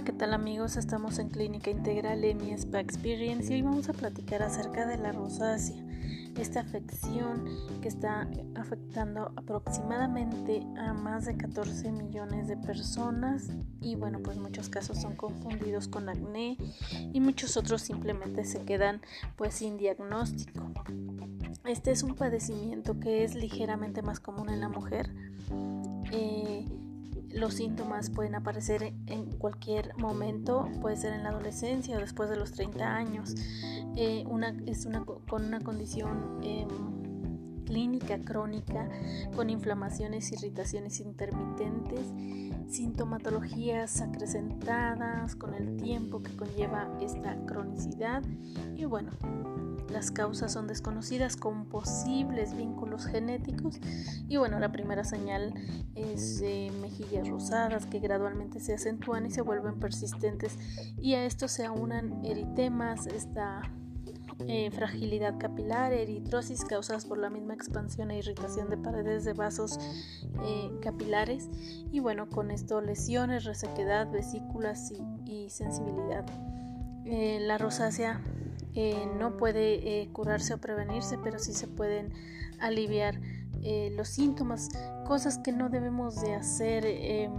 Hola, 0.00 0.06
¿qué 0.06 0.16
tal 0.16 0.32
amigos? 0.32 0.78
Estamos 0.78 1.18
en 1.18 1.28
Clínica 1.28 1.70
Integral 1.70 2.24
en 2.24 2.38
mi 2.38 2.52
Spa 2.52 2.80
Experience 2.80 3.52
y 3.52 3.56
hoy 3.56 3.60
vamos 3.60 3.90
a 3.90 3.92
platicar 3.92 4.42
acerca 4.42 4.86
de 4.86 4.96
la 4.96 5.12
rosácea, 5.12 5.76
esta 6.38 6.60
afección 6.60 7.44
que 7.82 7.88
está 7.88 8.26
afectando 8.54 9.30
aproximadamente 9.36 10.62
a 10.78 10.94
más 10.94 11.26
de 11.26 11.36
14 11.36 11.92
millones 11.92 12.48
de 12.48 12.56
personas 12.56 13.50
y 13.82 13.94
bueno, 13.96 14.20
pues 14.22 14.38
muchos 14.38 14.70
casos 14.70 14.98
son 14.98 15.16
confundidos 15.16 15.86
con 15.86 16.08
acné 16.08 16.56
y 17.12 17.20
muchos 17.20 17.58
otros 17.58 17.82
simplemente 17.82 18.46
se 18.46 18.62
quedan 18.62 19.02
pues 19.36 19.52
sin 19.52 19.76
diagnóstico. 19.76 20.62
Este 21.66 21.90
es 21.90 22.02
un 22.02 22.14
padecimiento 22.14 22.98
que 23.00 23.22
es 23.22 23.34
ligeramente 23.34 24.00
más 24.00 24.18
común 24.18 24.48
en 24.48 24.60
la 24.60 24.70
mujer. 24.70 25.10
Eh, 26.10 26.64
los 27.32 27.54
síntomas 27.54 28.10
pueden 28.10 28.34
aparecer 28.34 28.92
en 29.06 29.30
cualquier 29.32 29.96
momento, 29.96 30.68
puede 30.80 30.96
ser 30.96 31.12
en 31.12 31.22
la 31.22 31.30
adolescencia 31.30 31.96
o 31.96 32.00
después 32.00 32.28
de 32.30 32.36
los 32.36 32.52
30 32.52 32.94
años. 32.94 33.34
Eh, 33.96 34.24
una, 34.26 34.56
es 34.66 34.86
una, 34.86 35.04
con 35.04 35.44
una 35.44 35.60
condición 35.60 36.40
em, 36.42 36.68
clínica 37.64 38.18
crónica, 38.18 38.88
con 39.36 39.48
inflamaciones, 39.48 40.32
irritaciones 40.32 41.00
intermitentes, 41.00 42.00
sintomatologías 42.68 44.00
acrecentadas 44.00 45.36
con 45.36 45.54
el 45.54 45.76
tiempo 45.76 46.22
que 46.22 46.36
conlleva 46.36 46.88
esta 47.00 47.36
cronicidad 47.46 48.22
y 48.76 48.84
bueno, 48.84 49.10
las 49.92 50.10
causas 50.10 50.52
son 50.52 50.66
desconocidas 50.66 51.36
con 51.36 51.66
posibles 51.66 52.56
vínculos 52.56 53.06
genéticos. 53.06 53.78
Y 54.28 54.36
bueno, 54.36 54.58
la 54.58 54.72
primera 54.72 55.04
señal 55.04 55.54
es 55.94 56.42
mejillas 56.80 57.28
rosadas 57.28 57.86
que 57.86 57.98
gradualmente 57.98 58.60
se 58.60 58.74
acentúan 58.74 59.26
y 59.26 59.30
se 59.30 59.42
vuelven 59.42 59.78
persistentes. 59.78 60.58
Y 60.98 61.14
a 61.14 61.24
esto 61.24 61.48
se 61.48 61.64
aunan 61.64 62.24
eritemas, 62.24 63.06
esta 63.06 63.62
eh, 64.48 64.70
fragilidad 64.70 65.38
capilar, 65.38 65.92
eritrosis 65.92 66.64
causadas 66.64 67.04
por 67.04 67.18
la 67.18 67.28
misma 67.28 67.54
expansión 67.54 68.10
e 68.10 68.18
irritación 68.18 68.70
de 68.70 68.78
paredes 68.78 69.24
de 69.24 69.32
vasos 69.34 69.78
eh, 70.44 70.70
capilares. 70.80 71.48
Y 71.92 72.00
bueno, 72.00 72.28
con 72.28 72.50
esto 72.50 72.80
lesiones, 72.80 73.44
resequedad, 73.44 74.10
vesículas 74.10 74.92
y, 75.26 75.50
sensibilidad. 75.50 76.24
Eh, 77.04 77.38
la 77.40 77.58
rosácea 77.58 78.22
no 79.18 79.36
puede 79.36 80.08
curarse 80.12 80.54
o 80.54 80.58
prevenirse, 80.58 81.18
pero 81.22 81.38
sí 81.38 81.52
se 81.52 81.66
pueden 81.66 82.12
aliviar 82.60 83.20
los 83.96 84.08
síntomas, 84.08 84.68
cosas 85.06 85.38
que 85.38 85.52
no 85.52 85.68
debemos 85.68 86.20
de 86.22 86.34
hacer 86.34 86.86
em, 86.86 87.32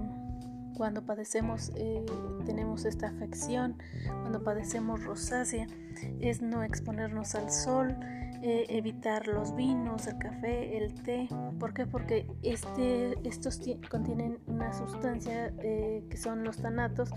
cuando 0.82 1.06
padecemos, 1.06 1.72
eh, 1.76 2.04
tenemos 2.44 2.86
esta 2.86 3.10
afección, 3.10 3.78
cuando 4.22 4.44
padecemos 4.44 5.04
rosácea, 5.04 5.68
es 6.22 6.42
no 6.42 6.64
exponernos 6.64 7.36
al 7.36 7.52
sol, 7.52 7.96
eh, 8.42 8.66
evitar 8.70 9.28
los 9.28 9.56
vinos, 9.56 10.08
el 10.08 10.18
café, 10.18 10.78
el 10.78 10.96
té. 11.04 11.30
¿Por 11.60 11.76
qué? 11.76 11.86
Porque 11.86 12.26
este, 12.42 13.16
estos 13.28 13.62
contienen 13.92 14.40
una 14.48 14.74
sustancia 14.74 15.54
eh, 15.60 16.04
que 16.10 16.18
son 16.18 16.44
los 16.44 16.58
tanatos 16.58 17.12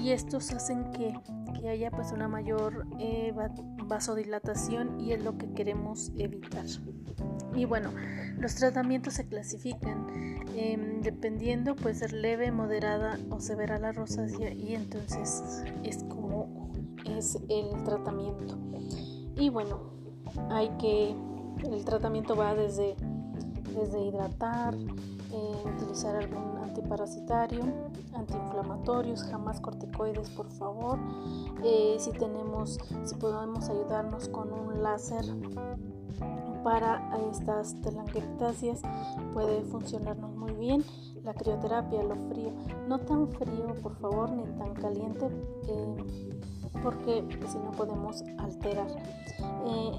y 0.00 0.12
estos 0.12 0.52
hacen 0.52 0.90
que, 0.92 1.14
que 1.58 1.68
haya 1.68 1.90
pues 1.90 2.12
una 2.12 2.28
mayor 2.28 2.86
vasodilatación 3.84 5.00
y 5.00 5.12
es 5.12 5.22
lo 5.22 5.38
que 5.38 5.52
queremos 5.52 6.12
evitar. 6.16 6.66
Y 7.54 7.64
bueno, 7.64 7.90
los 8.38 8.54
tratamientos 8.54 9.14
se 9.14 9.26
clasifican 9.26 10.06
em, 10.54 11.00
dependiendo, 11.00 11.74
puede 11.74 11.94
ser 11.94 12.12
leve, 12.12 12.52
moderada 12.52 13.18
o 13.30 13.40
severa 13.40 13.78
la 13.78 13.92
rosácea 13.92 14.52
y 14.52 14.74
entonces 14.74 15.64
es 15.82 16.04
como 16.04 16.70
es 17.06 17.38
el 17.48 17.82
tratamiento. 17.84 18.58
Y 19.36 19.48
bueno, 19.48 19.92
hay 20.50 20.68
que, 20.78 21.14
el 21.70 21.84
tratamiento 21.84 22.36
va 22.36 22.54
desde, 22.54 22.96
desde 23.76 24.00
hidratar, 24.00 24.74
eh, 24.74 25.62
utilizar 25.76 26.16
algún 26.16 26.58
antiparasitario, 26.62 27.62
antiinflamatorios, 28.14 29.22
jamás 29.24 29.60
corticoides, 29.60 30.30
por 30.30 30.50
favor. 30.50 30.98
Eh, 31.62 31.96
si 31.98 32.10
tenemos, 32.12 32.78
si 33.04 33.14
podemos 33.16 33.68
ayudarnos 33.68 34.28
con 34.28 34.52
un 34.52 34.82
láser 34.82 35.24
para 36.64 37.00
estas 37.30 37.80
telangiectasias 37.80 38.82
puede 39.32 39.62
funcionarnos 39.62 40.34
muy 40.34 40.52
bien. 40.54 40.84
La 41.22 41.32
crioterapia, 41.32 42.02
lo 42.02 42.16
frío, 42.28 42.52
no 42.88 42.98
tan 42.98 43.28
frío 43.28 43.72
por 43.82 43.94
favor 43.96 44.30
ni 44.30 44.44
tan 44.58 44.74
caliente 44.74 45.26
eh, 45.68 45.96
porque 46.82 47.24
si 47.46 47.58
no 47.58 47.70
podemos 47.70 48.24
alterar. 48.38 48.88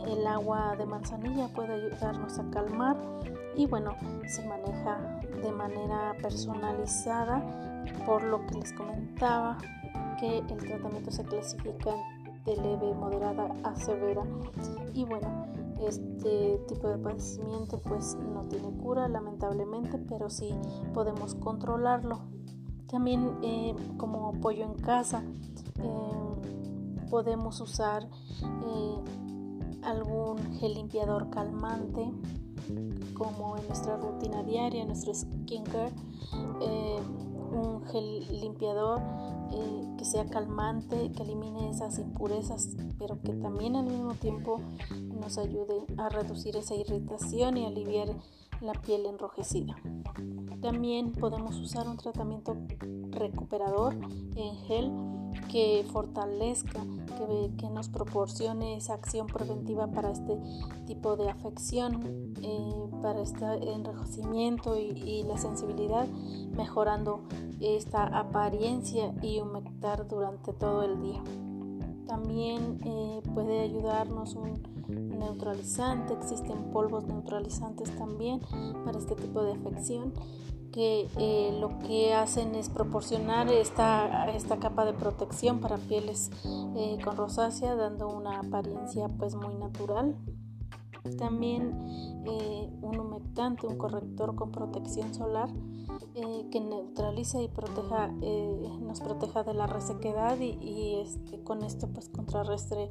El 0.08 0.26
agua 0.28 0.76
de 0.78 0.86
manzanilla 0.86 1.48
puede 1.50 1.74
ayudarnos 1.74 2.38
a 2.40 2.50
calmar 2.50 2.98
y 3.58 3.66
bueno, 3.66 3.96
se 4.28 4.48
maneja 4.48 5.20
de 5.42 5.52
manera 5.52 6.16
personalizada 6.22 7.44
por 8.06 8.24
lo 8.24 8.46
que 8.46 8.56
les 8.56 8.72
comentaba 8.74 9.58
que 10.20 10.40
el 10.40 10.58
tratamiento 10.58 11.12
se 11.12 11.24
clasifica 11.24 11.92
de 12.46 12.56
leve, 12.56 12.94
moderada 12.94 13.50
a 13.64 13.76
severa 13.76 14.24
y 14.94 15.04
bueno, 15.06 15.48
este 15.86 16.60
tipo 16.68 16.88
de 16.88 16.98
padecimiento 16.98 17.80
pues 17.80 18.16
no 18.16 18.44
tiene 18.44 18.70
cura 18.78 19.08
lamentablemente, 19.08 19.98
pero 19.98 20.30
sí 20.30 20.56
podemos 20.94 21.36
controlarlo. 21.36 22.22
También 22.88 23.38
eh, 23.44 23.76
como 23.98 24.30
apoyo 24.30 24.66
en 24.66 24.76
casa 24.76 25.24
eh, 25.82 27.08
podemos 27.10 27.60
usar 27.60 28.08
eh, 28.44 29.04
algún 29.88 30.38
gel 30.60 30.74
limpiador 30.76 31.30
calmante 31.30 32.12
como 33.14 33.58
en 33.58 33.68
nuestra 33.68 33.98
rutina 33.98 34.44
diaria, 34.44 34.82
en 34.82 34.88
nuestro 34.88 35.14
skincare, 35.14 35.94
un 37.52 37.86
gel 37.86 38.42
limpiador 38.42 39.02
eh, 39.52 39.96
que 39.98 40.06
sea 40.06 40.26
calmante, 40.26 41.12
que 41.12 41.24
elimine 41.24 41.70
esas 41.70 41.98
impurezas, 42.00 42.76
pero 43.00 43.20
que 43.22 43.34
también 43.34 43.76
al 43.76 43.86
mismo 43.86 44.14
tiempo 44.16 44.60
nos 45.20 45.38
ayude 45.38 45.86
a 45.98 46.10
reducir 46.10 46.58
esa 46.58 46.76
irritación 46.76 47.58
y 47.58 47.66
aliviar 47.66 48.10
la 48.62 48.74
piel 48.74 49.06
enrojecida. 49.06 49.76
También 50.62 51.14
podemos 51.14 51.56
usar 51.60 51.88
un 51.88 51.98
tratamiento 51.98 52.58
recuperador 53.12 53.94
en 54.36 54.56
gel 54.66 54.92
que 55.48 55.86
fortalezca, 55.92 56.84
que, 57.18 57.52
que 57.58 57.70
nos 57.70 57.90
proporcione 57.90 58.78
esa 58.78 58.94
acción 58.94 59.28
preventiva 59.28 59.88
para 59.88 60.12
este 60.12 60.38
tipo 60.86 61.16
de 61.16 61.30
afección, 61.30 62.34
eh, 62.42 62.90
para 63.02 63.22
este 63.22 63.46
enrojecimiento 63.74 64.78
y, 64.78 65.24
la 65.24 65.38
sensibilidad, 65.38 66.08
mejorando 66.56 67.24
esta 67.60 68.06
apariencia 68.06 69.14
y 69.22 69.40
humectar 69.40 70.08
durante 70.08 70.54
todo 70.54 70.84
el 70.84 71.02
día. 71.02 71.24
También 72.08 72.80
eh, 72.86 73.22
puede 73.34 73.62
ayudarnos 73.62 74.36
un 74.36 74.62
neutralizante, 74.88 76.14
existen 76.14 76.72
polvos 76.72 77.06
neutralizantes 77.06 77.94
también 77.98 78.40
para 78.86 78.98
este 78.98 79.16
tipo 79.16 79.44
de 79.44 79.54
afección 79.54 80.14
que 80.78 81.10
eh, 81.18 81.58
lo 81.60 81.80
que 81.80 82.14
hacen 82.14 82.54
es 82.54 82.70
proporcionar 82.70 83.52
esta, 83.52 84.30
esta 84.30 84.58
capa 84.58 84.86
de 84.86 84.94
protección 84.94 85.60
para 85.60 85.78
pieles 85.78 86.30
eh, 86.76 87.00
con 87.04 87.18
rosácea 87.18 87.76
dando 87.76 88.08
una 88.08 88.42
apariencia 88.42 89.10
pues 89.18 89.34
muy 89.34 89.56
natural. 89.56 90.16
También 91.18 91.74
eh, 92.28 92.70
un 92.84 93.00
humectante, 93.00 93.66
un 93.66 93.80
corrector 93.80 94.36
con 94.36 94.52
protección 94.52 95.16
solar 95.16 95.50
que 96.52 96.60
neutraliza 96.60 97.42
y 97.42 97.48
proteja, 97.48 98.08
nos 98.82 99.02
proteja 99.02 99.44
de 99.44 99.54
la 99.54 99.68
resequedad 99.68 100.38
y, 100.40 100.96
este, 100.96 101.44
con 101.44 101.64
esto 101.64 101.88
pues 101.88 102.10
contrarrestre, 102.10 102.90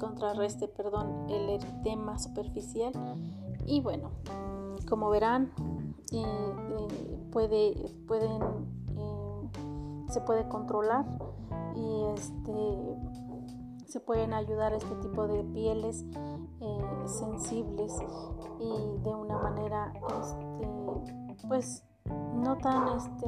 contrarreste 0.00 0.68
perdón, 0.68 1.26
el 1.28 1.48
eritema 1.48 2.20
superficial. 2.20 2.92
Y 3.66 3.80
bueno, 3.80 4.10
como 4.84 5.10
verán 5.10 5.52
eh, 6.12 7.28
puede, 7.30 7.74
pueden, 8.06 8.42
eh, 8.96 9.50
se 10.08 10.20
puede 10.20 10.48
controlar 10.48 11.06
y 11.74 12.04
este, 12.14 12.96
se 13.86 14.00
pueden 14.00 14.32
ayudar 14.32 14.72
a 14.72 14.76
este 14.76 14.94
tipo 14.96 15.26
de 15.26 15.42
pieles 15.44 16.04
eh, 16.60 17.06
sensibles 17.06 17.92
y 18.60 19.02
de 19.02 19.14
una 19.14 19.38
manera 19.38 19.92
este, 20.20 21.46
pues 21.48 21.84
no 22.34 22.56
tan 22.58 22.88
este 22.96 23.26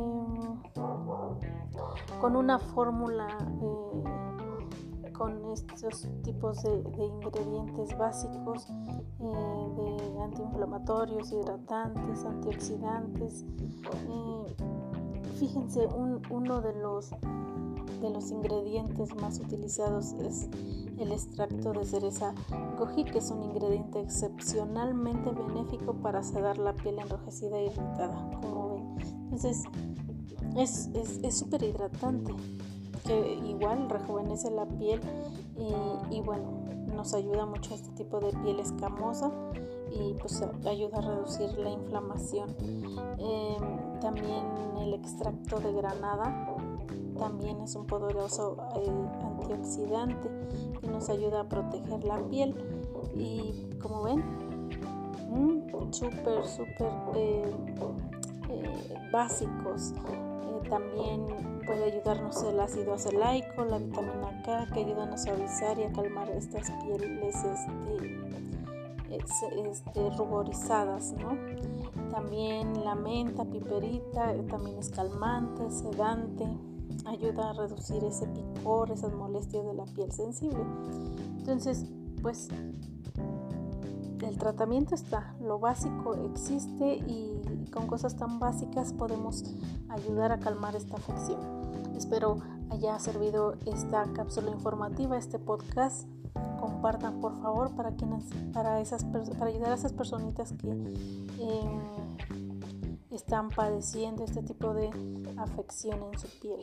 con 2.21 2.37
una 2.37 2.59
fórmula 2.59 3.29
con 5.17 5.45
estos 5.53 6.09
tipos 6.23 6.63
de, 6.63 7.05
ingredientes 7.05 7.97
básicos 7.97 8.67
eh, 9.21 9.25
de 9.77 10.23
antiinflamatorios, 10.23 11.33
hidratantes, 11.33 12.25
antioxidantes, 12.25 13.45
eh, 13.85 14.57
fíjense, 15.39 15.89
uno 16.31 16.61
de 16.61 16.75
los, 16.75 17.11
de 18.01 18.11
los 18.11 18.31
ingredientes 18.31 19.15
más 19.17 19.39
utilizados 19.39 20.13
es 20.15 20.49
el 20.99 21.13
extracto 21.13 21.73
de 21.73 21.85
cereza 21.85 22.35
goji, 22.79 23.05
que 23.05 23.19
es 23.19 23.31
un 23.31 23.43
ingrediente 23.43 24.01
excepcionalmente 24.01 25.31
benéfico 25.31 25.95
para 25.95 26.23
sedar 26.23 26.59
la 26.59 26.75
piel 26.75 26.99
enrojecida 26.99 27.59
e 27.59 27.67
irritada, 27.67 28.31
como 28.43 28.69
ven. 28.69 28.97
Entonces, 29.25 29.65
es 30.57 31.39
súper 31.39 31.63
hidratante, 31.65 32.33
que 33.05 33.35
igual 33.47 33.89
rejuvenece 33.89 34.51
la 34.51 34.67
piel 34.67 35.01
y, 36.11 36.21
bueno, 36.21 36.65
nos 36.95 37.15
ayuda 37.15 37.47
mucho 37.47 37.73
a 37.73 37.77
este 37.77 37.91
tipo 37.91 38.21
de 38.21 38.33
piel 38.39 38.61
escamosa 38.61 39.31
y 39.91 40.15
pues 40.15 40.43
ayuda 40.67 40.99
a 40.99 41.01
reducir 41.03 41.57
la 41.59 41.71
inflamación. 41.71 42.55
Em, 43.19 44.01
también 44.01 44.45
el 44.81 44.95
extracto 44.95 45.61
de 45.61 45.73
granada 45.73 46.57
también 47.19 47.61
es 47.61 47.75
un 47.77 47.87
poderoso 47.87 48.57
eh, 48.77 48.91
antioxidante 49.23 50.29
que 50.81 50.89
nos 50.89 51.09
ayuda 51.09 51.43
a 51.43 51.49
proteger 51.49 52.05
la 52.05 52.19
piel 52.29 52.55
y 53.15 53.67
como 53.81 54.03
ven 54.03 54.23
mm, 55.31 55.93
súper 55.93 56.45
súper 56.45 56.93
eh, 57.15 57.55
eh, 58.51 59.11
básicos 59.13 59.95
también 60.69 61.27
puede 61.67 61.85
ayudarnos 61.85 62.43
el 62.43 62.61
ácido 62.61 62.95
acelaico, 62.95 63.65
la 63.65 63.79
vitamina 63.79 64.43
K, 64.45 64.67
que 64.73 64.81
ayudan 64.81 65.13
a 65.13 65.19
suavizar 65.19 65.79
y 65.79 65.85
a 65.85 65.93
calmar 65.93 66.31
estas 66.31 66.71
pieles 66.83 67.37
este, 69.11 69.69
este, 69.71 70.11
ruborizadas, 70.17 71.13
¿no? 71.13 71.39
También 72.11 72.85
la 72.85 72.95
menta, 72.95 73.45
piperita, 73.45 74.35
también 74.49 74.79
es 74.79 74.91
calmante, 74.91 75.71
sedante, 75.71 76.47
ayuda 77.07 77.51
a 77.51 77.53
reducir 77.55 78.03
ese 78.05 78.27
picor, 78.27 78.91
esas 78.91 79.13
molestias 79.13 79.65
de 79.65 79.75
la 79.75 79.85
piel 79.85 80.13
sensible. 80.13 80.65
Entonces, 81.39 81.87
pues 82.23 82.49
el 84.27 84.39
tratamiento 84.39 84.95
está, 84.95 85.35
lo 85.41 85.59
básico 85.59 86.15
existe 86.15 86.97
y 87.07 87.69
con 87.71 87.87
cosas 87.87 88.17
tan 88.17 88.39
básicas 88.39 88.93
podemos 88.93 89.45
ayudar 89.89 90.33
a 90.33 90.39
calmar 90.39 90.75
esta 90.77 90.97
afección. 90.97 91.41
Espero 91.97 92.39
haya 92.71 92.99
servido 92.99 93.55
esta 93.67 94.05
cápsula 94.13 94.51
informativa, 94.51 95.17
este 95.17 95.39
podcast. 95.39 96.09
Compartan 96.61 97.21
por 97.21 97.37
favor 97.41 97.75
para 97.77 97.93
quienes, 97.93 98.25
para 98.53 98.81
esas, 98.81 99.05
para 99.05 99.47
ayudar 99.47 99.71
a 99.73 99.75
esas 99.75 99.93
personitas 99.93 100.53
que 100.53 100.71
em, 100.71 101.81
están 103.11 103.51
padeciendo 103.51 104.25
este 104.25 104.43
tipo 104.43 104.75
de 104.75 104.91
afección 105.37 106.01
en 106.13 106.19
su 106.19 106.27
piel. 106.41 106.61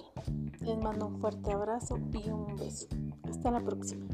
Les 0.60 0.78
mando 0.78 1.08
un 1.08 1.20
fuerte 1.20 1.52
abrazo 1.52 1.98
y 2.12 2.30
un 2.30 2.56
beso. 2.58 2.88
Hasta 3.30 3.52
la 3.52 3.62
próxima. 3.62 4.06